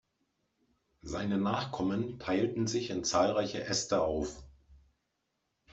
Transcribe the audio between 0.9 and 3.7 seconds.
Seine Nachkommen teilten sich in zahlreiche